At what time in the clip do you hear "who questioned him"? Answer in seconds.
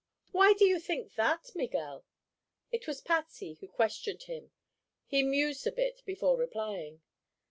3.61-4.49